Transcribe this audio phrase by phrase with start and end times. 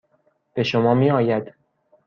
[0.53, 1.53] به شما میآید.